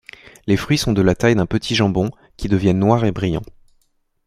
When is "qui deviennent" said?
2.35-2.79